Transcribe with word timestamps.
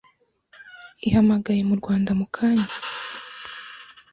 ihamagaye 1.07 1.61
mu 1.69 1.75
Rwanda 1.79 2.11
mukanya 2.19 2.69